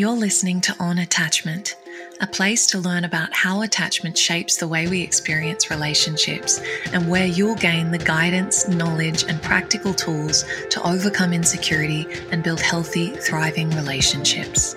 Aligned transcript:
You're 0.00 0.12
listening 0.12 0.62
to 0.62 0.74
On 0.80 0.96
Attachment, 0.96 1.76
a 2.22 2.26
place 2.26 2.66
to 2.68 2.78
learn 2.78 3.04
about 3.04 3.34
how 3.34 3.60
attachment 3.60 4.16
shapes 4.16 4.56
the 4.56 4.66
way 4.66 4.88
we 4.88 5.02
experience 5.02 5.70
relationships 5.70 6.58
and 6.94 7.06
where 7.06 7.26
you'll 7.26 7.56
gain 7.56 7.90
the 7.90 7.98
guidance, 7.98 8.66
knowledge, 8.66 9.24
and 9.24 9.42
practical 9.42 9.92
tools 9.92 10.46
to 10.70 10.82
overcome 10.88 11.34
insecurity 11.34 12.06
and 12.32 12.42
build 12.42 12.62
healthy, 12.62 13.14
thriving 13.14 13.68
relationships. 13.72 14.74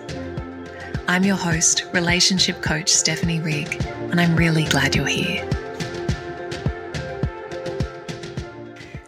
I'm 1.07 1.24
your 1.24 1.38
host, 1.38 1.86
relationship 1.94 2.62
coach 2.62 2.90
Stephanie 2.90 3.40
Rigg, 3.40 3.82
and 4.12 4.20
I'm 4.20 4.36
really 4.36 4.66
glad 4.66 4.94
you're 4.94 5.05
here. 5.05 5.50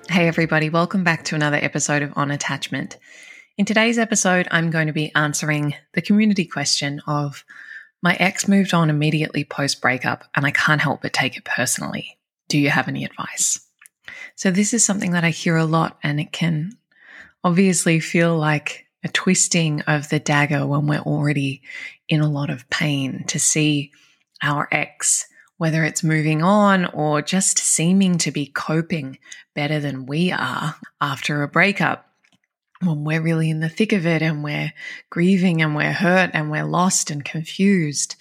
Hey, 0.10 0.30
everybody, 0.30 0.70
welcome 0.70 1.04
back 1.04 1.26
to 1.26 1.36
another 1.36 1.58
episode 1.58 2.04
of 2.04 2.14
On 2.16 2.32
Attachment. 2.32 2.96
In 3.58 3.64
today's 3.64 3.98
episode, 3.98 4.50
I'm 4.52 4.70
going 4.70 4.88
to 4.88 4.94
be 4.94 5.16
answering 5.16 5.76
the 5.94 6.02
community 6.02 6.44
question 6.44 7.02
of 7.08 7.46
my 8.02 8.14
ex 8.16 8.50
moved 8.50 8.74
on 8.74 8.90
immediately 8.90 9.46
post 9.46 9.80
breakup, 9.80 10.26
and 10.36 10.46
I 10.46 10.52
can't 10.52 10.82
help 10.82 11.04
but 11.04 11.14
take 11.14 11.38
it 11.38 11.46
personally. 11.46 12.18
Do 12.50 12.60
you 12.60 12.70
have 12.70 12.90
any 12.90 13.06
advice? 13.06 13.66
So, 14.36 14.52
this 14.52 14.74
is 14.74 14.84
something 14.84 15.12
that 15.12 15.24
I 15.24 15.30
hear 15.30 15.56
a 15.56 15.64
lot, 15.64 15.98
and 16.04 16.20
it 16.20 16.34
can 16.34 16.74
obviously 17.46 18.02
feel 18.02 18.38
like 18.38 18.88
a 19.06 19.08
twisting 19.08 19.80
of 19.84 20.10
the 20.10 20.20
dagger 20.20 20.68
when 20.68 20.86
we're 20.86 21.00
already 21.00 21.62
in 22.10 22.20
a 22.20 22.30
lot 22.30 22.50
of 22.50 22.70
pain 22.70 23.24
to 23.28 23.40
see 23.40 23.94
our 24.44 24.68
ex, 24.70 25.28
whether 25.56 25.86
it's 25.86 26.04
moving 26.04 26.44
on 26.44 26.88
or 26.88 27.22
just 27.22 27.58
seeming 27.58 28.18
to 28.18 28.32
be 28.32 28.48
coping 28.48 29.18
better 29.54 29.80
than 29.80 30.08
we 30.08 30.34
are 30.34 30.76
after 31.00 31.42
a 31.42 31.48
breakup 31.48 32.06
when 32.82 33.04
we're 33.04 33.22
really 33.22 33.50
in 33.50 33.60
the 33.60 33.70
thick 33.70 33.94
of 33.94 34.06
it 34.06 34.22
and 34.22 34.44
we're 34.44 34.74
grieving 35.10 35.62
and 35.62 35.76
we're 35.76 35.94
hurt 35.94 36.32
and 36.34 36.52
we're 36.52 36.66
lost 36.66 37.10
and 37.10 37.24
confused, 37.24 38.16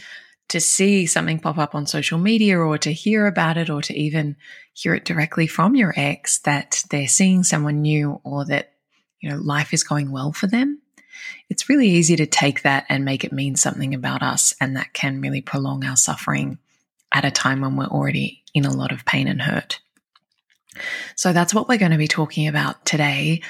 to 0.48 0.61
see 0.61 1.06
something 1.06 1.39
pop 1.39 1.59
up 1.59 1.75
on 1.75 1.87
social 1.87 2.19
media 2.19 2.59
or 2.59 2.79
to 2.79 2.92
hear 2.92 3.27
about 3.27 3.56
it 3.56 3.70
or 3.70 3.81
to 3.83 3.95
even 3.95 4.37
hear 4.73 4.95
it 4.95 5.05
directly 5.05 5.47
from 5.47 5.75
your 5.75 5.92
ex 5.97 6.39
that 6.41 6.84
they're 6.91 7.09
seeing 7.09 7.42
someone 7.42 7.83
new 7.83 8.20
or 8.25 8.45
that, 8.45 8.73
you 9.20 9.31
know, 9.31 9.37
life 9.37 9.73
is 9.73 9.84
going 9.84 10.11
well 10.11 10.33
for 10.33 10.47
them. 10.47 10.81
It's 11.48 11.69
really 11.69 11.89
easy 11.89 12.17
to 12.17 12.27
take 12.27 12.62
that 12.62 12.84
and 12.89 13.05
make 13.05 13.25
it 13.25 13.33
mean 13.33 13.57
something 13.57 13.95
about 13.95 14.23
us. 14.23 14.55
And 14.61 14.77
that 14.77 14.92
can 14.92 15.20
really 15.20 15.41
prolong 15.41 15.84
our 15.84 15.97
suffering 15.97 16.59
at 17.12 17.25
a 17.25 17.31
time 17.31 17.61
when 17.61 17.77
we're 17.77 17.86
already 17.86 18.42
in 18.53 18.64
a 18.64 18.75
lot 18.75 18.92
of 18.92 19.05
pain 19.05 19.29
and 19.29 19.41
hurt. 19.41 19.81
So 21.17 21.33
that's 21.33 21.55
what 21.55 21.69
we're 21.69 21.79
going 21.79 21.92
to 21.92 21.98
be 21.98 22.09
talking 22.09 22.48
about 22.48 22.84
today 22.84 23.42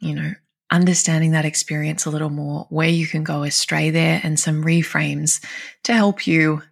you 0.00 0.14
know, 0.14 0.32
understanding 0.70 1.32
that 1.32 1.44
experience 1.44 2.06
a 2.06 2.10
little 2.10 2.30
more, 2.30 2.66
where 2.70 2.88
you 2.88 3.06
can 3.06 3.24
go 3.24 3.42
astray 3.42 3.90
there, 3.90 4.20
and 4.22 4.38
some 4.38 4.64
reframes 4.64 5.44
to 5.84 5.92
help 5.92 6.26
you 6.26 6.62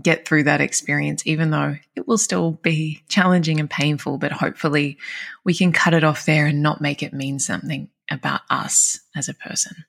get 0.00 0.26
through 0.26 0.44
that 0.44 0.60
experience, 0.60 1.26
even 1.26 1.50
though 1.50 1.76
it 1.96 2.06
will 2.06 2.18
still 2.18 2.52
be 2.52 3.02
challenging 3.08 3.58
and 3.58 3.68
painful. 3.68 4.18
But 4.18 4.32
hopefully, 4.32 4.98
we 5.44 5.54
can 5.54 5.72
cut 5.72 5.94
it 5.94 6.04
off 6.04 6.26
there 6.26 6.46
and 6.46 6.62
not 6.62 6.80
make 6.80 7.02
it 7.02 7.12
mean 7.12 7.38
something 7.38 7.88
about 8.10 8.42
us 8.50 9.00
as 9.16 9.28
a 9.28 9.34
person. 9.34 9.84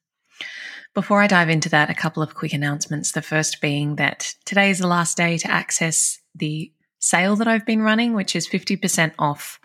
Before 0.95 1.21
I 1.21 1.27
dive 1.27 1.49
into 1.49 1.69
that, 1.69 1.89
a 1.89 1.95
couple 1.95 2.23
of 2.23 2.33
quick 2.33 2.53
announcements. 2.53 3.11
The 3.11 3.21
first 3.21 3.61
being 3.61 3.97
that 3.97 4.33
today 4.45 4.71
is 4.71 4.79
the 4.79 4.87
last 4.87 5.15
day 5.15 5.37
to 5.37 5.51
access 5.51 6.19
the 6.33 6.73
sale 6.99 7.35
that 7.35 7.47
I've 7.47 7.65
been 7.65 7.81
running, 7.81 8.13
which 8.13 8.35
is 8.35 8.47
50% 8.47 9.13
off 9.19 9.59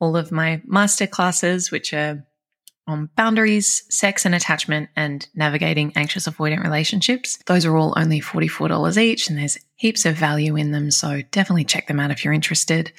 all 0.00 0.16
of 0.16 0.32
my 0.32 0.60
master 0.66 1.06
classes, 1.06 1.70
which 1.70 1.94
are 1.94 2.26
on 2.86 3.08
boundaries, 3.16 3.84
sex 3.88 4.26
and 4.26 4.34
attachment, 4.34 4.90
and 4.96 5.26
navigating 5.34 5.92
anxious 5.96 6.28
avoidant 6.28 6.62
relationships. 6.62 7.38
Those 7.46 7.64
are 7.64 7.76
all 7.76 7.94
only 7.96 8.20
$44 8.20 8.96
each, 8.96 9.28
and 9.28 9.38
there's 9.38 9.58
heaps 9.76 10.04
of 10.04 10.16
value 10.16 10.56
in 10.56 10.72
them. 10.72 10.90
So 10.90 11.22
definitely 11.30 11.64
check 11.64 11.86
them 11.86 12.00
out 12.00 12.10
if 12.10 12.24
you're 12.24 12.34
interested. 12.34 12.92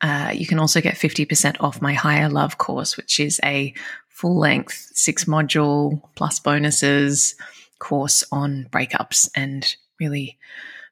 Uh, 0.00 0.30
you 0.32 0.46
can 0.46 0.58
also 0.58 0.80
get 0.80 0.94
50% 0.94 1.56
off 1.60 1.82
my 1.82 1.92
Higher 1.92 2.28
Love 2.28 2.58
course, 2.58 2.96
which 2.96 3.20
is 3.20 3.40
a 3.44 3.74
full 4.08 4.38
length 4.38 4.90
six 4.94 5.24
module 5.24 6.00
plus 6.14 6.40
bonuses 6.40 7.34
course 7.78 8.24
on 8.32 8.66
breakups 8.70 9.28
and 9.34 9.76
really 10.00 10.38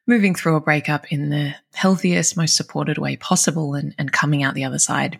moving 0.05 0.33
through 0.33 0.55
a 0.55 0.61
breakup 0.61 1.11
in 1.11 1.29
the 1.29 1.53
healthiest, 1.73 2.37
most 2.37 2.55
supported 2.55 2.97
way 2.97 3.17
possible 3.17 3.73
and, 3.73 3.93
and 3.97 4.11
coming 4.11 4.43
out 4.43 4.53
the 4.53 4.63
other 4.63 4.79
side 4.79 5.19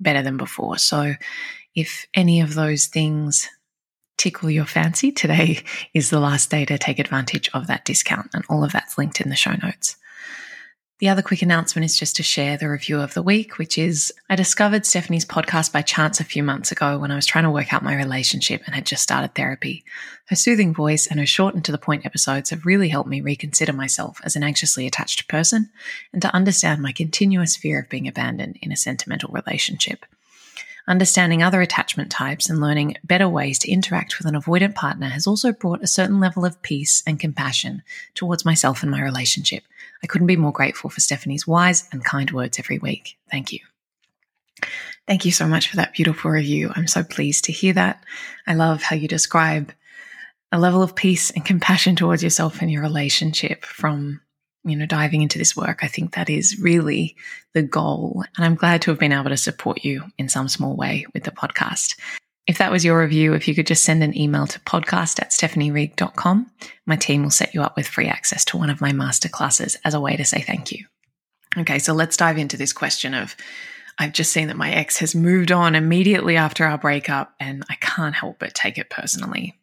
better 0.00 0.22
than 0.22 0.36
before. 0.36 0.76
So 0.78 1.14
if 1.74 2.06
any 2.14 2.40
of 2.40 2.54
those 2.54 2.86
things 2.86 3.48
tickle 4.16 4.50
your 4.50 4.66
fancy, 4.66 5.10
today 5.12 5.62
is 5.94 6.10
the 6.10 6.20
last 6.20 6.50
day 6.50 6.64
to 6.64 6.78
take 6.78 6.98
advantage 6.98 7.50
of 7.52 7.66
that 7.66 7.84
discount, 7.84 8.30
and 8.32 8.44
all 8.48 8.64
of 8.64 8.72
that's 8.72 8.96
linked 8.96 9.20
in 9.20 9.28
the 9.28 9.36
show 9.36 9.54
notes. 9.62 9.96
The 11.00 11.08
other 11.08 11.22
quick 11.22 11.42
announcement 11.42 11.84
is 11.84 11.98
just 11.98 12.14
to 12.16 12.22
share 12.22 12.56
the 12.56 12.70
review 12.70 13.00
of 13.00 13.14
the 13.14 13.22
week, 13.22 13.58
which 13.58 13.76
is 13.76 14.12
I 14.30 14.36
discovered 14.36 14.86
Stephanie's 14.86 15.26
podcast 15.26 15.72
by 15.72 15.82
chance 15.82 16.20
a 16.20 16.24
few 16.24 16.44
months 16.44 16.70
ago 16.70 16.98
when 16.98 17.10
I 17.10 17.16
was 17.16 17.26
trying 17.26 17.44
to 17.44 17.50
work 17.50 17.74
out 17.74 17.82
my 17.82 17.96
relationship 17.96 18.62
and 18.64 18.76
had 18.76 18.86
just 18.86 19.02
started 19.02 19.34
therapy. 19.34 19.84
Her 20.28 20.36
soothing 20.36 20.72
voice 20.72 21.08
and 21.08 21.18
her 21.18 21.26
short 21.26 21.56
and 21.56 21.64
to 21.64 21.72
the 21.72 21.78
point 21.78 22.06
episodes 22.06 22.50
have 22.50 22.64
really 22.64 22.88
helped 22.88 23.10
me 23.10 23.20
reconsider 23.20 23.72
myself 23.72 24.20
as 24.22 24.36
an 24.36 24.44
anxiously 24.44 24.86
attached 24.86 25.28
person 25.28 25.70
and 26.12 26.22
to 26.22 26.32
understand 26.32 26.80
my 26.80 26.92
continuous 26.92 27.56
fear 27.56 27.80
of 27.80 27.88
being 27.88 28.06
abandoned 28.06 28.56
in 28.62 28.70
a 28.70 28.76
sentimental 28.76 29.32
relationship. 29.32 30.06
Understanding 30.86 31.42
other 31.42 31.62
attachment 31.62 32.10
types 32.10 32.50
and 32.50 32.60
learning 32.60 32.96
better 33.04 33.28
ways 33.28 33.58
to 33.60 33.70
interact 33.70 34.18
with 34.18 34.26
an 34.26 34.34
avoidant 34.34 34.74
partner 34.74 35.08
has 35.08 35.26
also 35.26 35.50
brought 35.50 35.82
a 35.82 35.86
certain 35.86 36.20
level 36.20 36.44
of 36.44 36.60
peace 36.60 37.02
and 37.06 37.18
compassion 37.18 37.82
towards 38.14 38.44
myself 38.44 38.82
and 38.82 38.90
my 38.90 39.00
relationship. 39.00 39.64
I 40.02 40.06
couldn't 40.06 40.26
be 40.26 40.36
more 40.36 40.52
grateful 40.52 40.90
for 40.90 41.00
Stephanie's 41.00 41.46
wise 41.46 41.88
and 41.90 42.04
kind 42.04 42.30
words 42.30 42.58
every 42.58 42.78
week. 42.78 43.16
Thank 43.30 43.52
you. 43.52 43.60
Thank 45.06 45.24
you 45.24 45.32
so 45.32 45.46
much 45.46 45.68
for 45.68 45.76
that 45.76 45.94
beautiful 45.94 46.30
review. 46.30 46.70
I'm 46.74 46.86
so 46.86 47.02
pleased 47.02 47.44
to 47.44 47.52
hear 47.52 47.72
that. 47.72 48.04
I 48.46 48.54
love 48.54 48.82
how 48.82 48.96
you 48.96 49.08
describe 49.08 49.72
a 50.52 50.58
level 50.58 50.82
of 50.82 50.94
peace 50.94 51.30
and 51.30 51.44
compassion 51.44 51.96
towards 51.96 52.22
yourself 52.22 52.60
and 52.60 52.70
your 52.70 52.82
relationship 52.82 53.64
from 53.64 54.20
you 54.64 54.76
know, 54.76 54.86
diving 54.86 55.22
into 55.22 55.38
this 55.38 55.56
work, 55.56 55.80
I 55.82 55.88
think 55.88 56.14
that 56.14 56.30
is 56.30 56.58
really 56.60 57.16
the 57.52 57.62
goal. 57.62 58.24
And 58.36 58.44
I'm 58.44 58.54
glad 58.54 58.82
to 58.82 58.90
have 58.90 58.98
been 58.98 59.12
able 59.12 59.30
to 59.30 59.36
support 59.36 59.84
you 59.84 60.04
in 60.18 60.28
some 60.28 60.48
small 60.48 60.74
way 60.74 61.06
with 61.12 61.24
the 61.24 61.30
podcast. 61.30 61.98
If 62.46 62.58
that 62.58 62.70
was 62.70 62.84
your 62.84 63.00
review, 63.00 63.34
if 63.34 63.48
you 63.48 63.54
could 63.54 63.66
just 63.66 63.84
send 63.84 64.02
an 64.02 64.16
email 64.16 64.46
to 64.46 64.60
podcast 64.60 65.20
at 65.20 65.30
stephanierigg.com, 65.30 66.50
my 66.86 66.96
team 66.96 67.22
will 67.22 67.30
set 67.30 67.54
you 67.54 67.62
up 67.62 67.76
with 67.76 67.86
free 67.86 68.06
access 68.06 68.44
to 68.46 68.58
one 68.58 68.70
of 68.70 68.80
my 68.80 68.92
masterclasses 68.92 69.76
as 69.84 69.94
a 69.94 70.00
way 70.00 70.16
to 70.16 70.24
say 70.24 70.40
thank 70.40 70.72
you. 70.72 70.84
Okay, 71.56 71.78
so 71.78 71.94
let's 71.94 72.16
dive 72.16 72.36
into 72.36 72.56
this 72.56 72.72
question 72.72 73.14
of 73.14 73.36
I've 73.98 74.12
just 74.12 74.32
seen 74.32 74.48
that 74.48 74.56
my 74.56 74.72
ex 74.72 74.98
has 74.98 75.14
moved 75.14 75.52
on 75.52 75.74
immediately 75.74 76.36
after 76.36 76.64
our 76.64 76.78
breakup 76.78 77.32
and 77.38 77.64
I 77.70 77.76
can't 77.76 78.14
help 78.14 78.40
but 78.40 78.54
take 78.54 78.76
it 78.76 78.90
personally. 78.90 79.54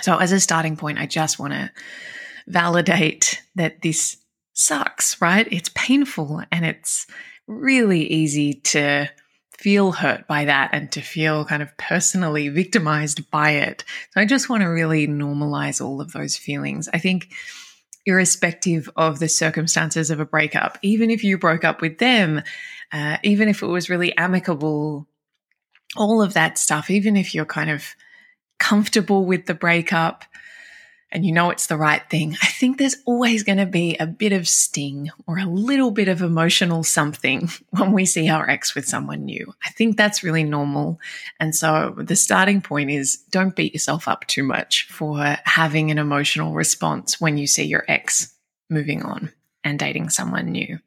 So, 0.00 0.16
as 0.16 0.32
a 0.32 0.40
starting 0.40 0.76
point, 0.76 0.98
I 0.98 1.06
just 1.06 1.38
want 1.38 1.52
to 1.52 1.70
validate 2.46 3.42
that 3.54 3.82
this 3.82 4.16
sucks, 4.52 5.20
right? 5.20 5.48
It's 5.50 5.70
painful 5.74 6.42
and 6.50 6.64
it's 6.64 7.06
really 7.46 8.06
easy 8.06 8.54
to 8.54 9.10
feel 9.58 9.92
hurt 9.92 10.26
by 10.26 10.46
that 10.46 10.70
and 10.72 10.90
to 10.92 11.00
feel 11.00 11.44
kind 11.44 11.62
of 11.62 11.76
personally 11.76 12.48
victimized 12.48 13.30
by 13.30 13.50
it. 13.50 13.84
So 14.10 14.20
I 14.20 14.24
just 14.24 14.48
want 14.48 14.62
to 14.62 14.68
really 14.68 15.06
normalize 15.06 15.84
all 15.84 16.00
of 16.00 16.12
those 16.12 16.36
feelings. 16.36 16.88
I 16.92 16.98
think 16.98 17.32
irrespective 18.04 18.90
of 18.96 19.20
the 19.20 19.28
circumstances 19.28 20.10
of 20.10 20.18
a 20.18 20.24
breakup, 20.24 20.78
even 20.82 21.10
if 21.10 21.22
you 21.22 21.38
broke 21.38 21.64
up 21.64 21.80
with 21.80 21.98
them, 21.98 22.42
uh, 22.92 23.18
even 23.22 23.48
if 23.48 23.62
it 23.62 23.66
was 23.66 23.88
really 23.88 24.16
amicable, 24.16 25.06
all 25.96 26.22
of 26.22 26.34
that 26.34 26.58
stuff, 26.58 26.90
even 26.90 27.16
if 27.16 27.34
you're 27.34 27.44
kind 27.44 27.70
of 27.70 27.84
comfortable 28.58 29.24
with 29.24 29.46
the 29.46 29.54
breakup, 29.54 30.24
and 31.12 31.26
you 31.26 31.32
know 31.32 31.50
it's 31.50 31.66
the 31.66 31.76
right 31.76 32.02
thing, 32.08 32.36
I 32.42 32.46
think 32.46 32.78
there's 32.78 32.96
always 33.04 33.42
going 33.42 33.58
to 33.58 33.66
be 33.66 33.96
a 34.00 34.06
bit 34.06 34.32
of 34.32 34.48
sting 34.48 35.10
or 35.26 35.38
a 35.38 35.44
little 35.44 35.90
bit 35.90 36.08
of 36.08 36.22
emotional 36.22 36.82
something 36.82 37.50
when 37.70 37.92
we 37.92 38.06
see 38.06 38.28
our 38.30 38.48
ex 38.48 38.74
with 38.74 38.88
someone 38.88 39.26
new. 39.26 39.54
I 39.64 39.70
think 39.70 39.96
that's 39.96 40.24
really 40.24 40.42
normal. 40.42 40.98
And 41.38 41.54
so 41.54 41.94
the 41.98 42.16
starting 42.16 42.62
point 42.62 42.90
is 42.90 43.18
don't 43.30 43.54
beat 43.54 43.74
yourself 43.74 44.08
up 44.08 44.26
too 44.26 44.42
much 44.42 44.88
for 44.88 45.36
having 45.44 45.90
an 45.90 45.98
emotional 45.98 46.54
response 46.54 47.20
when 47.20 47.36
you 47.36 47.46
see 47.46 47.64
your 47.64 47.84
ex 47.86 48.32
moving 48.70 49.02
on 49.02 49.30
and 49.62 49.78
dating 49.78 50.08
someone 50.08 50.46
new. 50.46 50.78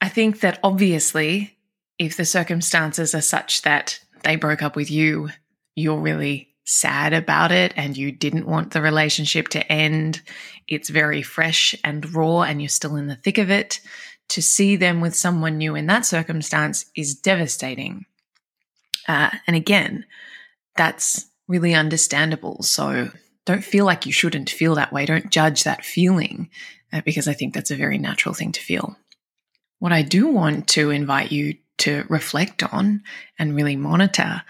I 0.00 0.08
think 0.08 0.40
that 0.40 0.58
obviously, 0.62 1.56
if 1.98 2.16
the 2.16 2.24
circumstances 2.24 3.14
are 3.14 3.22
such 3.22 3.62
that 3.62 4.00
they 4.24 4.36
broke 4.36 4.62
up 4.62 4.76
with 4.76 4.90
you, 4.90 5.30
you're 5.76 6.00
really 6.00 6.55
sad 6.66 7.14
about 7.14 7.52
it 7.52 7.72
and 7.76 7.96
you 7.96 8.12
didn't 8.12 8.46
want 8.46 8.72
the 8.72 8.82
relationship 8.82 9.48
to 9.48 9.72
end, 9.72 10.20
it's 10.68 10.90
very 10.90 11.22
fresh 11.22 11.74
and 11.82 12.14
raw 12.14 12.42
and 12.42 12.60
you're 12.60 12.68
still 12.68 12.96
in 12.96 13.06
the 13.06 13.16
thick 13.16 13.38
of 13.38 13.50
it. 13.50 13.80
To 14.30 14.42
see 14.42 14.74
them 14.74 15.00
with 15.00 15.14
someone 15.14 15.56
new 15.56 15.76
in 15.76 15.86
that 15.86 16.04
circumstance 16.04 16.86
is 16.96 17.14
devastating. 17.14 18.06
Uh, 19.06 19.30
and 19.46 19.54
again, 19.54 20.04
that's 20.76 21.26
really 21.46 21.74
understandable. 21.74 22.64
So 22.64 23.10
don't 23.44 23.62
feel 23.62 23.84
like 23.84 24.04
you 24.04 24.10
shouldn't 24.10 24.50
feel 24.50 24.74
that 24.74 24.92
way. 24.92 25.06
Don't 25.06 25.30
judge 25.30 25.62
that 25.62 25.84
feeling 25.84 26.50
uh, 26.92 27.02
because 27.04 27.28
I 27.28 27.34
think 27.34 27.54
that's 27.54 27.70
a 27.70 27.76
very 27.76 27.98
natural 27.98 28.34
thing 28.34 28.50
to 28.50 28.60
feel. 28.60 28.96
What 29.78 29.92
I 29.92 30.02
do 30.02 30.26
want 30.26 30.66
to 30.70 30.90
invite 30.90 31.30
you 31.30 31.54
to 31.78 32.04
reflect 32.08 32.64
on 32.64 33.02
and 33.38 33.54
really 33.54 33.76
monitor 33.76 34.42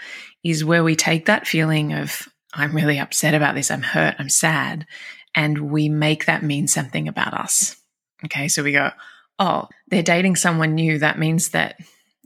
is 0.51 0.65
where 0.65 0.85
we 0.85 0.97
take 0.97 1.27
that 1.27 1.47
feeling 1.47 1.93
of, 1.93 2.29
I'm 2.55 2.75
really 2.75 2.99
upset 2.99 3.35
about 3.35 3.55
this, 3.55 3.71
I'm 3.71 3.83
hurt, 3.83 4.15
I'm 4.19 4.29
sad, 4.29 4.87
and 5.35 5.71
we 5.71 5.89
make 5.89 6.27
that 6.27 6.43
mean 6.43 6.69
something 6.69 7.09
about 7.09 7.35
us. 7.35 7.77
Okay, 8.25 8.49
so 8.49 8.63
we 8.63 8.73
go, 8.73 8.91
oh, 9.39 9.69
they're 9.89 10.03
dating 10.03 10.37
someone 10.37 10.75
new. 10.75 10.99
That 10.99 11.19
means 11.19 11.51
that 11.51 11.79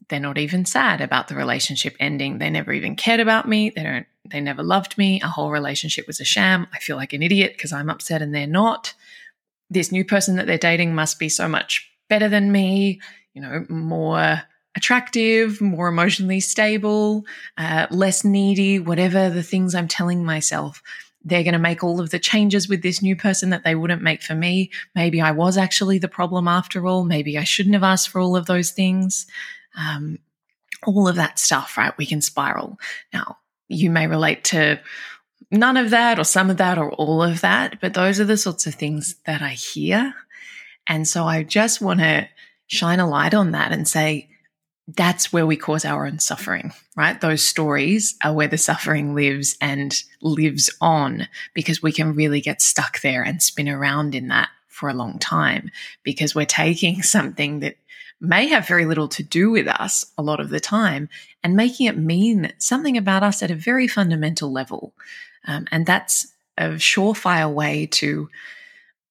they're 0.09 0.21
not 0.21 0.39
even 0.39 0.65
sad 0.65 1.01
about 1.01 1.29
the 1.29 1.35
relationship 1.35 1.97
ending. 1.99 2.39
They 2.39 2.51
never 2.51 2.73
even 2.73 2.95
cared 2.95 3.21
about 3.21 3.49
me. 3.49 3.71
They 3.71 3.83
don't, 3.83 4.07
they 4.29 4.41
never 4.41 4.63
loved 4.63 4.99
me. 4.99 5.21
Our 5.23 5.31
whole 5.31 5.51
relationship 5.51 6.07
was 6.07 6.21
a 6.21 6.25
sham. 6.25 6.67
I 6.73 6.79
feel 6.79 6.97
like 6.97 7.13
an 7.13 7.23
idiot 7.23 7.55
because 7.57 7.73
I'm 7.73 7.91
upset 7.91 8.23
and 8.23 8.35
they're 8.35 8.47
not. 8.47 8.95
This 9.69 9.91
new 9.91 10.05
person 10.05 10.37
that 10.37 10.47
they're 10.47 10.59
dating 10.59 10.95
must 10.95 11.19
be 11.19 11.29
so 11.29 11.49
much 11.49 11.91
better 12.09 12.29
than 12.29 12.53
me, 12.53 13.01
you 13.35 13.43
know, 13.43 13.65
more 13.69 14.43
attractive, 14.77 15.61
more 15.61 15.89
emotionally 15.89 16.41
stable, 16.41 17.25
uh, 17.59 17.87
less 17.91 18.25
needy, 18.25 18.79
whatever 18.79 19.31
the 19.31 19.43
things 19.43 19.75
I'm 19.75 19.89
telling 19.89 20.25
myself. 20.25 20.83
They're 21.23 21.43
going 21.43 21.53
to 21.53 21.59
make 21.59 21.85
all 21.85 22.01
of 22.01 22.11
the 22.11 22.19
changes 22.19 22.69
with 22.69 22.83
this 22.83 23.03
new 23.03 23.15
person 23.15 23.51
that 23.51 23.63
they 23.63 23.75
wouldn't 23.75 24.03
make 24.03 24.23
for 24.23 24.35
me. 24.35 24.71
Maybe 24.95 25.21
I 25.21 25.33
was 25.33 25.59
actually 25.59 25.99
the 25.99 26.09
problem 26.09 26.49
after 26.49 26.87
all. 26.87 27.05
Maybe 27.05 27.37
I 27.37 27.45
shouldn't 27.45 27.75
have 27.75 27.83
asked 27.83 28.09
for 28.09 28.21
all 28.21 28.37
of 28.37 28.47
those 28.47 28.71
things. 28.71 29.27
Um, 29.77 30.19
all 30.87 31.09
of 31.09 31.17
that 31.17 31.39
stuff, 31.39 31.77
right? 31.77 31.97
We 31.99 32.07
can 32.07 32.23
spiral. 32.23 32.79
Now, 33.13 33.37
you 33.69 33.91
may 33.91 34.07
relate 34.07 34.45
to 34.45 34.81
none 35.51 35.77
of 35.77 35.91
that 35.91 36.19
or 36.19 36.25
some 36.25 36.49
of 36.49 36.57
that 36.57 36.79
or 36.79 36.91
all 36.93 37.23
of 37.23 37.41
that, 37.43 37.81
but 37.81 37.95
those 37.95 38.19
are 38.21 38.25
the 38.25 38.37
sorts 38.37 38.67
of 38.67 38.75
things 38.75 39.17
that 39.27 39.43
I 39.43 39.51
hear. 39.51 40.15
And 40.87 41.07
so 41.07 41.25
I 41.25 41.43
just 41.43 41.81
want 41.81 42.01
to 42.01 42.29
shine 42.67 43.01
a 43.01 43.09
light 43.09 43.35
on 43.35 43.51
that 43.51 43.73
and 43.73 43.87
say, 43.87 44.31
that's 44.97 45.33
where 45.33 45.47
we 45.47 45.57
cause 45.57 45.85
our 45.85 46.07
own 46.07 46.19
suffering, 46.19 46.73
right? 46.97 47.21
Those 47.21 47.43
stories 47.43 48.17
are 48.25 48.33
where 48.33 48.49
the 48.49 48.59
suffering 48.59 49.15
lives 49.15 49.57
and 49.61 49.95
lives 50.23 50.71
on 50.81 51.29
because 51.55 51.83
we 51.83 51.93
can 51.93 52.15
really 52.15 52.41
get 52.41 52.63
stuck 52.63 53.01
there 53.01 53.23
and 53.23 53.43
spin 53.43 53.69
around 53.69 54.15
in 54.15 54.29
that 54.29 54.49
for 54.69 54.89
a 54.89 54.95
long 54.95 55.19
time 55.19 55.71
because 56.03 56.35
we're 56.35 56.47
taking 56.47 57.03
something 57.03 57.61
that 57.61 57.77
may 58.21 58.49
have 58.49 58.67
very 58.67 58.85
little 58.85 59.09
to 59.09 59.23
do 59.23 59.51
with 59.51 59.67
us 59.67 60.07
a 60.19 60.23
lot 60.23 60.41
of 60.41 60.51
the 60.51 60.61
time 60.61 61.09
and 61.43 61.57
making 61.57 61.87
it 61.87 61.97
mean 61.97 62.53
something 62.59 62.97
about 62.97 63.23
us 63.23 63.43
at 63.43 63.51
a 63.51 63.55
very 63.55 63.89
fundamental 63.89 64.53
level. 64.53 64.93
Um, 65.47 65.67
and 65.73 65.87
that's 65.87 66.33
a 66.59 66.69
surefire 66.71 67.53
way 67.53 67.87
to 67.87 68.29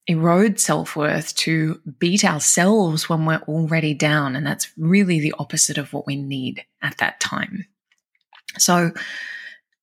erode 0.10 0.60
self 0.60 0.96
worth, 0.96 1.36
to 1.36 1.80
beat 2.00 2.26
ourselves 2.26 3.08
when 3.08 3.26
we're 3.26 3.44
already 3.48 3.94
down. 3.94 4.36
And 4.36 4.46
that's 4.46 4.70
really 4.76 5.20
the 5.20 5.36
opposite 5.38 5.78
of 5.78 5.94
what 5.94 6.08
we 6.08 6.16
need 6.16 6.66
at 6.82 6.98
that 6.98 7.20
time. 7.20 7.66
So, 8.58 8.92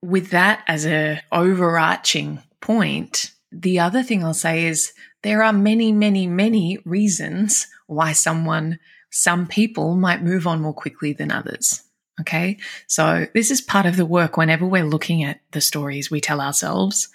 with 0.03 0.31
that 0.31 0.65
as 0.67 0.85
a 0.85 1.23
overarching 1.33 2.43
point, 2.61 3.31
the 3.53 3.79
other 3.79 4.03
thing 4.03 4.25
I'll 4.25 4.35
say 4.35 4.67
is 4.67 4.93
there 5.23 5.43
are 5.43 5.53
many, 5.53 5.93
many, 5.93 6.27
many 6.27 6.79
reasons 6.85 7.69
why 7.87 8.13
someone, 8.13 8.79
some 9.11 9.47
people 9.47 9.95
might 9.95 10.23
move 10.23 10.47
on 10.47 10.61
more 10.61 10.75
quickly 10.75 11.13
than 11.13 11.31
others. 11.31 11.83
Okay. 12.21 12.59
So 12.89 13.27
this 13.33 13.51
is 13.51 13.61
part 13.61 13.87
of 13.87 13.97
the 13.97 14.07
work 14.07 14.37
whenever 14.37 14.67
we're 14.67 14.85
looking 14.85 15.23
at 15.23 15.41
the 15.53 15.61
stories 15.61 16.11
we 16.11 16.21
tell 16.21 16.41
ourselves. 16.41 17.09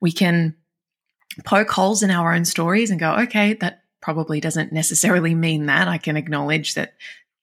We 0.00 0.12
can 0.12 0.56
poke 1.44 1.70
holes 1.70 2.02
in 2.02 2.10
our 2.10 2.32
own 2.34 2.44
stories 2.44 2.90
and 2.90 3.00
go, 3.00 3.14
okay, 3.14 3.54
that 3.54 3.82
probably 4.00 4.40
doesn't 4.40 4.72
necessarily 4.72 5.34
mean 5.34 5.66
that. 5.66 5.88
I 5.88 5.98
can 5.98 6.16
acknowledge 6.16 6.74
that 6.74 6.94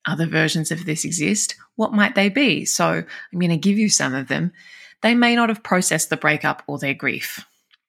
other 0.05 0.25
versions 0.25 0.71
of 0.71 0.85
this 0.85 1.05
exist. 1.05 1.55
What 1.75 1.93
might 1.93 2.15
they 2.15 2.29
be? 2.29 2.65
So 2.65 2.85
I'm 2.85 3.39
going 3.39 3.49
to 3.49 3.57
give 3.57 3.77
you 3.77 3.89
some 3.89 4.13
of 4.13 4.27
them. 4.27 4.53
They 5.01 5.13
may 5.13 5.35
not 5.35 5.49
have 5.49 5.63
processed 5.63 6.09
the 6.09 6.17
breakup 6.17 6.63
or 6.67 6.79
their 6.79 6.93
grief. 6.93 7.45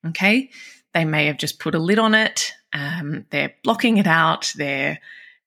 Okay. 0.06 0.50
They 0.94 1.04
may 1.04 1.26
have 1.26 1.38
just 1.38 1.58
put 1.58 1.74
a 1.74 1.78
lid 1.78 1.98
on 1.98 2.14
it. 2.14 2.52
Um, 2.72 3.26
they're 3.30 3.54
blocking 3.62 3.96
it 3.96 4.06
out. 4.06 4.52
They're 4.56 4.98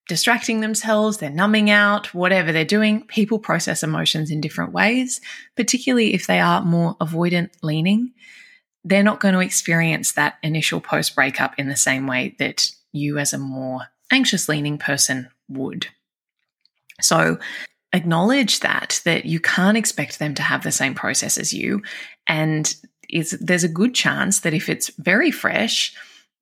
distracting 0.07 0.61
themselves. 0.61 1.17
They're 1.17 1.29
numbing 1.29 1.69
out, 1.69 2.13
whatever 2.13 2.51
they're 2.51 2.65
doing. 2.65 3.05
People 3.07 3.39
process 3.39 3.83
emotions 3.83 4.31
in 4.31 4.41
different 4.41 4.71
ways, 4.71 5.21
particularly 5.55 6.13
if 6.13 6.27
they 6.27 6.39
are 6.39 6.63
more 6.63 6.95
avoidant 6.97 7.51
leaning 7.61 8.11
they're 8.83 9.03
not 9.03 9.19
going 9.19 9.33
to 9.33 9.39
experience 9.39 10.13
that 10.13 10.37
initial 10.43 10.81
post 10.81 11.15
breakup 11.15 11.53
in 11.57 11.69
the 11.69 11.75
same 11.75 12.07
way 12.07 12.35
that 12.39 12.67
you, 12.91 13.17
as 13.17 13.33
a 13.33 13.37
more 13.37 13.81
anxious 14.11 14.49
leaning 14.49 14.77
person, 14.77 15.29
would. 15.47 15.87
So, 16.99 17.39
acknowledge 17.93 18.61
that 18.61 19.01
that 19.05 19.25
you 19.25 19.39
can't 19.39 19.77
expect 19.77 20.19
them 20.19 20.33
to 20.35 20.41
have 20.41 20.63
the 20.63 20.71
same 20.71 20.93
process 20.93 21.37
as 21.37 21.53
you 21.53 21.81
and 22.27 22.75
is 23.09 23.31
there's 23.41 23.65
a 23.65 23.69
good 23.69 23.93
chance 23.93 24.39
that 24.39 24.53
if 24.53 24.69
it's 24.69 24.89
very 24.97 25.29
fresh 25.29 25.93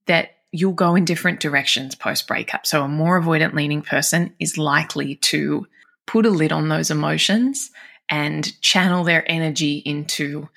that 0.06 0.36
you'll 0.52 0.74
go 0.74 0.96
in 0.96 1.06
different 1.06 1.40
directions 1.40 1.96
post 1.96 2.28
breakup 2.28 2.68
so 2.68 2.84
a 2.84 2.88
more 2.88 3.20
avoidant 3.20 3.54
leaning 3.54 3.82
person 3.82 4.32
is 4.40 4.60
likely 4.60 5.16
to 5.16 5.66
put 6.06 6.26
a 6.26 6.30
lid 6.30 6.52
on 6.52 6.70
those 6.70 6.92
emotions 6.92 7.72
and 8.10 8.60
channel 8.62 9.04
their 9.04 9.30
energy 9.30 9.78
into 9.86 10.48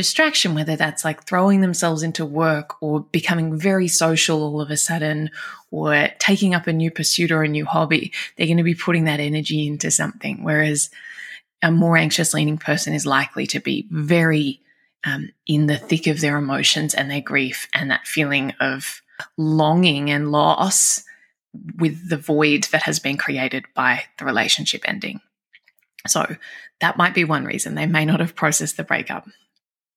distraction, 0.00 0.54
whether 0.54 0.76
that's 0.76 1.04
like 1.04 1.24
throwing 1.24 1.60
themselves 1.60 2.02
into 2.02 2.24
work 2.24 2.80
or 2.80 3.00
becoming 3.00 3.58
very 3.58 3.86
social 3.86 4.42
all 4.42 4.62
of 4.62 4.70
a 4.70 4.76
sudden 4.78 5.30
or 5.70 6.08
taking 6.18 6.54
up 6.54 6.66
a 6.66 6.72
new 6.72 6.90
pursuit 6.90 7.30
or 7.30 7.42
a 7.42 7.48
new 7.48 7.66
hobby, 7.66 8.10
they're 8.36 8.46
going 8.46 8.56
to 8.56 8.62
be 8.62 8.74
putting 8.74 9.04
that 9.04 9.20
energy 9.20 9.66
into 9.66 9.90
something. 9.90 10.42
Whereas 10.42 10.88
a 11.62 11.70
more 11.70 11.98
anxious 11.98 12.32
leaning 12.32 12.56
person 12.56 12.94
is 12.94 13.04
likely 13.04 13.46
to 13.48 13.60
be 13.60 13.86
very 13.90 14.62
um, 15.04 15.28
in 15.46 15.66
the 15.66 15.76
thick 15.76 16.06
of 16.06 16.22
their 16.22 16.38
emotions 16.38 16.94
and 16.94 17.10
their 17.10 17.20
grief 17.20 17.68
and 17.74 17.90
that 17.90 18.06
feeling 18.06 18.54
of 18.58 19.02
longing 19.36 20.10
and 20.10 20.32
loss 20.32 21.04
with 21.76 22.08
the 22.08 22.16
void 22.16 22.64
that 22.72 22.84
has 22.84 22.98
been 22.98 23.18
created 23.18 23.66
by 23.74 24.04
the 24.18 24.24
relationship 24.24 24.80
ending. 24.86 25.20
So 26.06 26.36
that 26.80 26.96
might 26.96 27.12
be 27.12 27.24
one 27.24 27.44
reason 27.44 27.74
they 27.74 27.84
may 27.84 28.06
not 28.06 28.20
have 28.20 28.34
processed 28.34 28.78
the 28.78 28.84
breakup. 28.84 29.28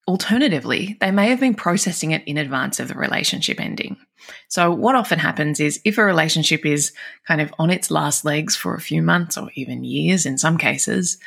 Alternatively, 0.07 0.97
they 0.99 1.11
may 1.11 1.29
have 1.29 1.39
been 1.39 1.53
processing 1.55 2.11
it 2.11 2.23
in 2.27 2.37
advance 2.37 2.79
of 2.79 2.89
the 2.89 2.95
relationship 2.95 3.59
ending. 3.59 3.95
So, 4.49 4.71
what 4.71 4.95
often 4.95 5.19
happens 5.19 5.61
is 5.61 5.79
if 5.85 5.97
a 5.97 6.03
relationship 6.03 6.65
is 6.65 6.91
kind 7.25 7.39
of 7.39 7.53
on 7.57 7.69
its 7.69 7.89
last 7.89 8.25
legs 8.25 8.55
for 8.55 8.75
a 8.75 8.81
few 8.81 9.01
months 9.01 9.37
or 9.37 9.49
even 9.55 9.85
years 9.85 10.25
in 10.25 10.37
some 10.37 10.57
cases, 10.57 11.17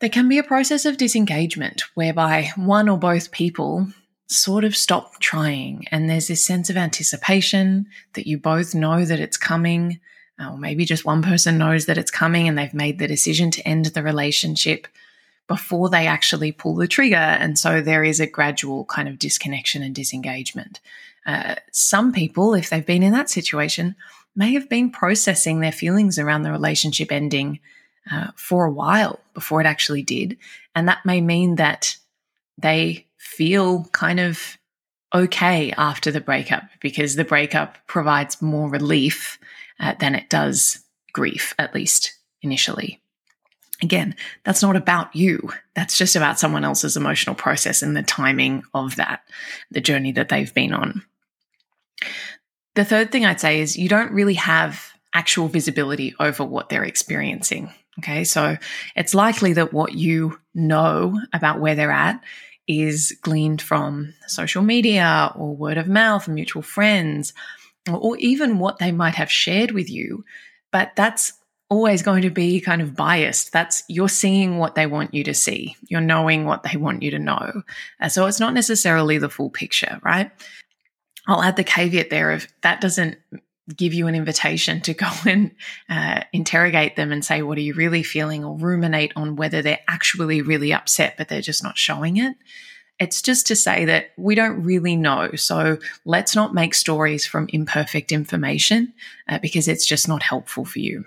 there 0.00 0.08
can 0.08 0.28
be 0.28 0.38
a 0.38 0.42
process 0.42 0.86
of 0.86 0.96
disengagement 0.96 1.84
whereby 1.94 2.50
one 2.56 2.88
or 2.88 2.98
both 2.98 3.30
people 3.30 3.86
sort 4.26 4.64
of 4.64 4.76
stop 4.76 5.20
trying. 5.20 5.84
And 5.90 6.08
there's 6.08 6.28
this 6.28 6.44
sense 6.44 6.70
of 6.70 6.76
anticipation 6.76 7.86
that 8.14 8.26
you 8.26 8.38
both 8.38 8.74
know 8.74 9.04
that 9.04 9.20
it's 9.20 9.36
coming, 9.36 10.00
uh, 10.40 10.50
or 10.50 10.58
maybe 10.58 10.84
just 10.84 11.04
one 11.04 11.22
person 11.22 11.58
knows 11.58 11.86
that 11.86 11.98
it's 11.98 12.10
coming 12.10 12.48
and 12.48 12.56
they've 12.56 12.74
made 12.74 12.98
the 12.98 13.06
decision 13.06 13.50
to 13.52 13.68
end 13.68 13.86
the 13.86 14.02
relationship 14.02 14.88
before 15.52 15.90
they 15.90 16.06
actually 16.06 16.50
pull 16.50 16.74
the 16.74 16.88
trigger. 16.88 17.14
And 17.16 17.58
so 17.58 17.82
there 17.82 18.02
is 18.02 18.20
a 18.20 18.26
gradual 18.26 18.86
kind 18.86 19.06
of 19.06 19.18
disconnection 19.18 19.82
and 19.82 19.94
disengagement. 19.94 20.80
Uh, 21.26 21.56
some 21.70 22.10
people, 22.10 22.54
if 22.54 22.70
they've 22.70 22.86
been 22.86 23.02
in 23.02 23.12
that 23.12 23.28
situation, 23.28 23.94
may 24.34 24.54
have 24.54 24.66
been 24.70 24.90
processing 24.90 25.60
their 25.60 25.70
feelings 25.70 26.18
around 26.18 26.40
the 26.40 26.50
relationship 26.50 27.12
ending 27.12 27.60
uh, 28.10 28.28
for 28.34 28.64
a 28.64 28.72
while 28.72 29.20
before 29.34 29.60
it 29.60 29.66
actually 29.66 30.02
did. 30.02 30.38
And 30.74 30.88
that 30.88 31.04
may 31.04 31.20
mean 31.20 31.56
that 31.56 31.98
they 32.56 33.06
feel 33.18 33.84
kind 33.92 34.20
of 34.20 34.56
okay 35.14 35.70
after 35.72 36.10
the 36.10 36.22
breakup 36.22 36.62
because 36.80 37.14
the 37.14 37.26
breakup 37.26 37.76
provides 37.86 38.40
more 38.40 38.70
relief 38.70 39.38
uh, 39.78 39.92
than 40.00 40.14
it 40.14 40.30
does 40.30 40.78
grief, 41.12 41.54
at 41.58 41.74
least 41.74 42.14
initially. 42.40 43.01
Again, 43.82 44.14
that's 44.44 44.62
not 44.62 44.76
about 44.76 45.14
you. 45.14 45.50
That's 45.74 45.98
just 45.98 46.14
about 46.14 46.38
someone 46.38 46.64
else's 46.64 46.96
emotional 46.96 47.34
process 47.34 47.82
and 47.82 47.96
the 47.96 48.02
timing 48.02 48.62
of 48.72 48.96
that, 48.96 49.22
the 49.72 49.80
journey 49.80 50.12
that 50.12 50.28
they've 50.28 50.54
been 50.54 50.72
on. 50.72 51.02
The 52.74 52.84
third 52.84 53.10
thing 53.10 53.26
I'd 53.26 53.40
say 53.40 53.60
is 53.60 53.76
you 53.76 53.88
don't 53.88 54.12
really 54.12 54.34
have 54.34 54.92
actual 55.12 55.48
visibility 55.48 56.14
over 56.20 56.44
what 56.44 56.68
they're 56.68 56.84
experiencing. 56.84 57.72
Okay. 57.98 58.24
So 58.24 58.56
it's 58.96 59.14
likely 59.14 59.52
that 59.54 59.72
what 59.72 59.92
you 59.92 60.38
know 60.54 61.20
about 61.32 61.60
where 61.60 61.74
they're 61.74 61.90
at 61.90 62.22
is 62.66 63.18
gleaned 63.20 63.60
from 63.60 64.14
social 64.28 64.62
media 64.62 65.32
or 65.34 65.54
word 65.54 65.76
of 65.76 65.88
mouth, 65.88 66.28
mutual 66.28 66.62
friends, 66.62 67.34
or 67.90 68.16
even 68.18 68.58
what 68.58 68.78
they 68.78 68.92
might 68.92 69.16
have 69.16 69.30
shared 69.30 69.72
with 69.72 69.90
you. 69.90 70.24
But 70.70 70.92
that's 70.96 71.34
always 71.72 72.02
going 72.02 72.20
to 72.20 72.30
be 72.30 72.60
kind 72.60 72.82
of 72.82 72.94
biased. 72.94 73.50
That's 73.50 73.82
you're 73.88 74.06
seeing 74.06 74.58
what 74.58 74.74
they 74.74 74.86
want 74.86 75.14
you 75.14 75.24
to 75.24 75.32
see. 75.32 75.74
You're 75.88 76.02
knowing 76.02 76.44
what 76.44 76.64
they 76.64 76.76
want 76.76 77.02
you 77.02 77.12
to 77.12 77.18
know. 77.18 77.62
Uh, 77.98 78.10
so 78.10 78.26
it's 78.26 78.38
not 78.38 78.52
necessarily 78.52 79.16
the 79.16 79.30
full 79.30 79.48
picture, 79.48 79.98
right? 80.04 80.30
I'll 81.26 81.42
add 81.42 81.56
the 81.56 81.64
caveat 81.64 82.10
there 82.10 82.32
of 82.32 82.46
that 82.60 82.82
doesn't 82.82 83.16
give 83.74 83.94
you 83.94 84.06
an 84.06 84.14
invitation 84.14 84.82
to 84.82 84.92
go 84.92 85.08
and 85.26 85.52
uh, 85.88 86.24
interrogate 86.34 86.94
them 86.96 87.10
and 87.10 87.24
say, 87.24 87.40
what 87.40 87.56
are 87.56 87.62
you 87.62 87.72
really 87.72 88.02
feeling? 88.02 88.44
Or 88.44 88.54
ruminate 88.54 89.14
on 89.16 89.36
whether 89.36 89.62
they're 89.62 89.80
actually 89.88 90.42
really 90.42 90.74
upset, 90.74 91.14
but 91.16 91.30
they're 91.30 91.40
just 91.40 91.64
not 91.64 91.78
showing 91.78 92.18
it. 92.18 92.36
It's 92.98 93.22
just 93.22 93.46
to 93.46 93.56
say 93.56 93.86
that 93.86 94.10
we 94.18 94.34
don't 94.34 94.62
really 94.62 94.94
know. 94.94 95.30
So 95.36 95.78
let's 96.04 96.36
not 96.36 96.52
make 96.52 96.74
stories 96.74 97.24
from 97.24 97.48
imperfect 97.48 98.12
information 98.12 98.92
uh, 99.26 99.38
because 99.38 99.68
it's 99.68 99.86
just 99.86 100.06
not 100.06 100.22
helpful 100.22 100.66
for 100.66 100.80
you 100.80 101.06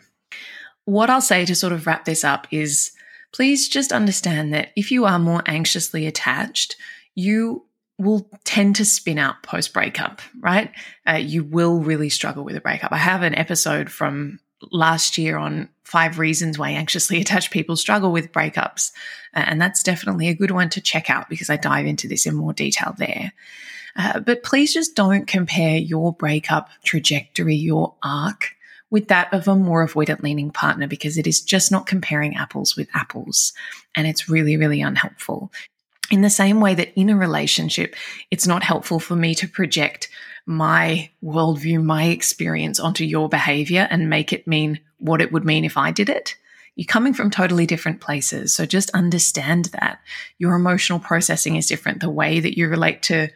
what 0.86 1.10
I'll 1.10 1.22
say 1.22 1.46
to 1.46 1.56
sort 1.56 1.74
of 1.74 1.86
wrap 1.86 2.06
this 2.06 2.24
up 2.24 2.48
is 2.52 2.92
please 3.32 3.68
just 3.68 3.92
understand 3.92 4.54
that 4.54 4.72
if 4.76 4.92
you 4.92 5.06
are 5.06 5.20
more 5.20 5.44
anxiously 5.46 6.08
attached, 6.08 6.78
you 7.16 7.66
will 7.98 8.30
tend 8.44 8.76
to 8.78 8.86
spin 8.86 9.18
out 9.18 9.44
post 9.44 9.74
breakup, 9.74 10.22
right? 10.40 10.72
Uh, 11.08 11.14
you 11.14 11.44
will 11.44 11.80
really 11.80 12.10
struggle 12.10 12.44
with 12.44 12.56
a 12.56 12.62
breakup. 12.62 12.92
I 12.92 12.98
have 12.98 13.24
an 13.24 13.36
episode 13.36 13.90
from 13.90 14.40
last 14.72 15.18
year 15.18 15.38
on 15.38 15.70
five 15.84 16.20
reasons 16.20 16.58
why 16.58 16.72
anxiously 16.72 17.22
attached 17.22 17.52
people 17.52 17.76
struggle 17.76 18.12
with 18.12 18.32
breakups. 18.32 18.92
Uh, 19.34 19.44
and 19.48 19.62
that's 19.62 19.84
definitely 19.84 20.28
a 20.28 20.34
good 20.34 20.52
one 20.52 20.70
to 20.70 20.82
check 20.82 21.10
out 21.10 21.30
because 21.30 21.50
I 21.50 21.58
dive 21.58 21.86
into 21.86 22.08
this 22.08 22.26
in 22.26 22.36
more 22.36 22.54
detail 22.54 22.96
there. 22.98 23.34
Uh, 23.96 24.20
but 24.20 24.44
please 24.44 24.74
just 24.74 24.96
don't 24.96 25.26
compare 25.26 25.78
your 25.78 26.12
breakup 26.12 26.70
trajectory, 26.84 27.56
your 27.56 27.96
arc, 28.04 28.55
with 28.96 29.10
that 29.10 29.34
of 29.34 29.46
a 29.50 29.56
more 29.58 29.86
avoidant 29.86 30.24
leaning 30.24 30.50
partner 30.50 30.88
because 30.88 31.18
it 31.18 31.28
is 31.28 31.42
just 31.42 31.70
not 31.70 31.86
comparing 31.86 32.38
apples 32.38 32.78
with 32.78 32.88
apples. 32.94 33.52
And 33.94 34.08
it's 34.08 34.30
really, 34.30 34.56
really 34.56 34.80
unhelpful. 34.80 35.52
In 36.10 36.22
the 36.22 36.30
same 36.30 36.62
way 36.62 36.76
that 36.76 36.98
in 36.98 37.10
a 37.10 37.18
relationship, 37.18 37.94
it's 38.32 38.48
not 38.48 38.64
helpful 38.64 39.02
for 39.02 39.18
me 39.18 39.36
to 39.36 39.50
project 39.50 40.08
my 40.46 41.10
worldview, 41.22 41.84
my 41.84 42.06
experience 42.06 42.80
onto 42.80 43.04
your 43.04 43.28
behavior 43.28 43.86
and 43.92 44.10
make 44.10 44.32
it 44.32 44.48
mean 44.48 44.80
what 45.00 45.20
it 45.20 45.34
would 45.34 45.44
mean 45.44 45.66
if 45.66 45.76
I 45.76 45.92
did 45.92 46.08
it. 46.08 46.38
You're 46.78 46.86
coming 46.86 47.14
from 47.14 47.30
totally 47.30 47.66
different 47.66 48.00
places. 48.00 48.56
So 48.56 48.66
just 48.66 48.92
understand 48.92 49.66
that 49.74 50.00
your 50.38 50.56
emotional 50.56 51.00
processing 51.00 51.58
is 51.58 51.68
different. 51.68 52.00
The 52.00 52.10
way 52.10 52.40
that 52.40 52.58
you 52.58 52.70
relate 52.70 53.04
to 53.04 53.28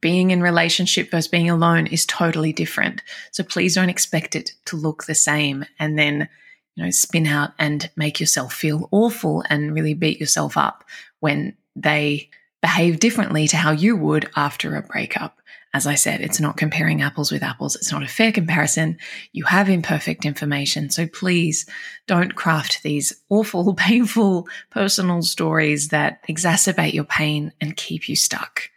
being 0.00 0.30
in 0.30 0.42
relationship 0.42 1.10
versus 1.10 1.28
being 1.28 1.50
alone 1.50 1.86
is 1.86 2.06
totally 2.06 2.52
different. 2.52 3.02
So 3.30 3.44
please 3.44 3.74
don't 3.74 3.88
expect 3.88 4.36
it 4.36 4.52
to 4.66 4.76
look 4.76 5.04
the 5.04 5.14
same 5.14 5.64
and 5.78 5.98
then, 5.98 6.28
you 6.74 6.84
know, 6.84 6.90
spin 6.90 7.26
out 7.26 7.52
and 7.58 7.90
make 7.96 8.20
yourself 8.20 8.52
feel 8.52 8.88
awful 8.90 9.44
and 9.48 9.74
really 9.74 9.94
beat 9.94 10.20
yourself 10.20 10.56
up 10.56 10.84
when 11.20 11.56
they 11.74 12.30
behave 12.62 12.98
differently 12.98 13.46
to 13.48 13.56
how 13.56 13.70
you 13.70 13.96
would 13.96 14.28
after 14.36 14.76
a 14.76 14.82
breakup. 14.82 15.40
As 15.74 15.86
I 15.86 15.94
said, 15.94 16.22
it's 16.22 16.40
not 16.40 16.56
comparing 16.56 17.02
apples 17.02 17.30
with 17.30 17.42
apples. 17.42 17.76
It's 17.76 17.92
not 17.92 18.02
a 18.02 18.08
fair 18.08 18.32
comparison. 18.32 18.98
You 19.32 19.44
have 19.44 19.68
imperfect 19.68 20.24
information. 20.24 20.88
So 20.88 21.06
please 21.06 21.66
don't 22.06 22.34
craft 22.34 22.82
these 22.82 23.12
awful, 23.28 23.74
painful 23.76 24.48
personal 24.70 25.22
stories 25.22 25.88
that 25.88 26.26
exacerbate 26.26 26.94
your 26.94 27.04
pain 27.04 27.52
and 27.60 27.76
keep 27.76 28.08
you 28.08 28.16
stuck. 28.16 28.70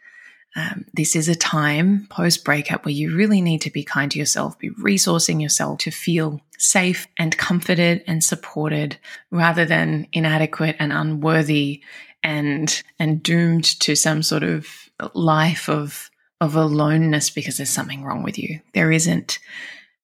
Um, 0.56 0.84
this 0.92 1.14
is 1.14 1.28
a 1.28 1.34
time 1.34 2.08
post 2.10 2.44
breakup 2.44 2.84
where 2.84 2.94
you 2.94 3.14
really 3.14 3.40
need 3.40 3.60
to 3.62 3.70
be 3.70 3.84
kind 3.84 4.10
to 4.10 4.18
yourself, 4.18 4.58
be 4.58 4.70
resourcing 4.70 5.40
yourself 5.40 5.78
to 5.80 5.90
feel 5.90 6.40
safe 6.58 7.06
and 7.16 7.36
comforted 7.38 8.02
and 8.06 8.22
supported 8.22 8.98
rather 9.30 9.64
than 9.64 10.08
inadequate 10.12 10.76
and 10.78 10.92
unworthy 10.92 11.82
and 12.22 12.82
and 12.98 13.22
doomed 13.22 13.64
to 13.80 13.94
some 13.94 14.22
sort 14.22 14.42
of 14.42 14.90
life 15.14 15.68
of 15.68 16.10
of 16.40 16.56
aloneness 16.56 17.30
because 17.30 17.56
there's 17.56 17.70
something 17.70 18.02
wrong 18.02 18.22
with 18.22 18.38
you. 18.38 18.60
There 18.74 18.90
isn't. 18.90 19.38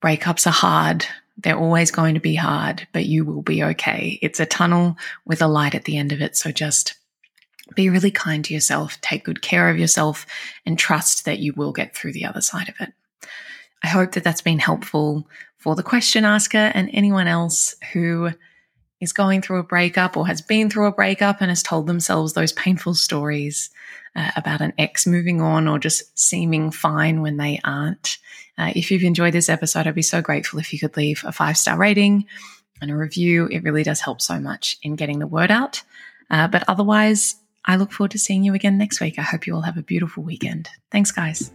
Breakups 0.03 0.47
are 0.47 0.51
hard. 0.51 1.07
They're 1.39 1.59
always 1.59 1.91
going 1.91 2.15
to 2.15 2.21
be 2.21 2.35
hard, 2.35 2.87
but 2.93 3.07
you 3.07 3.25
will 3.25 3.43
be 3.43 3.63
okay. 3.65 4.19
It's 4.23 4.41
a 4.41 4.47
tunnel 4.47 4.97
with 5.25 5.43
a 5.43 5.49
light 5.49 5.75
at 5.75 5.85
the 5.85 5.97
end 5.97 6.13
of 6.13 6.21
it. 6.21 6.37
So 6.37 6.51
just 6.53 6.95
be 7.75 7.91
really 7.91 8.11
kind 8.11 8.45
to 8.45 8.55
yourself, 8.55 9.01
take 9.01 9.25
good 9.25 9.43
care 9.43 9.69
of 9.69 9.79
yourself, 9.79 10.27
and 10.65 10.79
trust 10.79 11.25
that 11.25 11.39
you 11.39 11.53
will 11.57 11.73
get 11.73 11.95
through 11.95 12.13
the 12.13 12.25
other 12.25 12.41
side 12.41 12.69
of 12.69 12.77
it. 12.81 12.93
I 13.83 13.89
hope 13.89 14.13
that 14.13 14.25
that's 14.25 14.43
been 14.43 14.59
helpful 14.59 15.29
for 15.59 15.75
the 15.75 15.83
question 15.83 16.25
asker 16.25 16.71
and 16.75 16.91
anyone 16.93 17.27
else 17.27 17.75
who 17.93 18.31
is 19.01 19.13
going 19.13 19.43
through 19.43 19.59
a 19.59 19.65
breakup 19.65 20.17
or 20.17 20.27
has 20.27 20.41
been 20.41 20.71
through 20.71 20.87
a 20.87 20.93
breakup 20.93 21.41
and 21.41 21.51
has 21.51 21.63
told 21.63 21.87
themselves 21.87 22.33
those 22.33 22.53
painful 22.53 22.95
stories 22.95 23.71
uh, 24.15 24.31
about 24.37 24.61
an 24.61 24.73
ex 24.79 25.07
moving 25.07 25.41
on 25.41 25.69
or 25.69 25.79
just 25.79 26.19
seeming 26.19 26.71
fine 26.71 27.21
when 27.21 27.37
they 27.37 27.61
aren't. 27.63 28.19
Uh, 28.57 28.73
if 28.75 28.91
you've 28.91 29.03
enjoyed 29.03 29.35
this 29.35 29.51
episode, 29.51 29.87
I'd 29.87 29.95
be 29.95 30.03
so 30.03 30.23
grateful 30.23 30.59
if 30.59 30.73
you 30.73 30.79
could 30.79 30.97
leave 30.97 31.23
a 31.27 31.33
five 31.33 31.59
star 31.59 31.77
rating 31.77 32.25
and 32.81 32.91
a 32.91 32.97
review. 32.97 33.47
It 33.51 33.63
really 33.63 33.83
does 33.83 34.01
help 34.01 34.23
so 34.23 34.39
much 34.39 34.79
in 34.83 34.97
getting 34.97 35.19
the 35.19 35.27
word 35.27 35.51
out. 35.51 35.83
Uh, 36.31 36.49
but 36.49 36.65
otherwise, 36.67 37.37
I 37.67 37.77
look 37.77 37.93
forward 37.93 38.13
to 38.13 38.19
seeing 38.19 38.45
you 38.45 38.55
again 38.55 38.79
next 38.79 39.01
week. 39.01 39.19
I 39.19 39.23
hope 39.23 39.47
you 39.47 39.55
all 39.55 39.63
have 39.63 39.77
a 39.77 39.83
beautiful 39.83 40.23
weekend. 40.23 40.69
Thanks, 40.91 41.11
guys. 41.11 41.53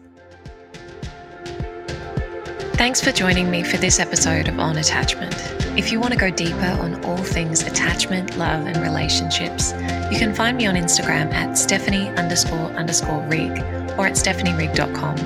Thanks 2.74 3.00
for 3.00 3.12
joining 3.12 3.51
me 3.51 3.63
for 3.63 3.77
this 3.77 4.00
episode 4.00 4.48
of 4.48 4.60
On 4.60 4.77
Attachment. 4.77 5.36
If 5.77 5.91
you 5.91 6.00
want 6.00 6.13
to 6.13 6.20
go 6.20 6.32
deeper 6.32 6.77
on 6.82 7.06
all 7.06 7.18
things 7.18 7.62
attachment, 7.62 8.38
love, 8.38 8.65
and 8.65 8.77
relationships, 8.77 9.72
you 10.12 10.18
can 10.18 10.34
find 10.34 10.58
me 10.58 10.65
on 10.65 10.75
Instagram 10.75 11.32
at 11.32 11.58
Stephanie 11.58 12.10
underscore 12.10 12.72
underscore 12.72 13.22
rigg 13.27 13.51
or 14.00 14.08
at 14.08 14.13
stephanierigg.com. 14.13 15.18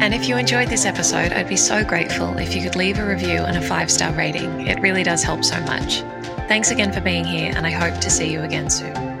And 0.00 0.14
if 0.14 0.28
you 0.28 0.36
enjoyed 0.36 0.68
this 0.68 0.86
episode, 0.86 1.32
I'd 1.32 1.48
be 1.48 1.56
so 1.56 1.84
grateful 1.84 2.38
if 2.38 2.54
you 2.54 2.62
could 2.62 2.76
leave 2.76 2.98
a 2.98 3.06
review 3.06 3.42
and 3.42 3.56
a 3.56 3.62
five 3.62 3.90
star 3.90 4.12
rating. 4.12 4.66
It 4.66 4.80
really 4.80 5.02
does 5.02 5.22
help 5.22 5.44
so 5.44 5.60
much. 5.62 6.00
Thanks 6.48 6.70
again 6.70 6.92
for 6.92 7.00
being 7.00 7.24
here, 7.24 7.52
and 7.54 7.66
I 7.66 7.70
hope 7.70 8.00
to 8.00 8.10
see 8.10 8.32
you 8.32 8.42
again 8.42 8.70
soon. 8.70 9.11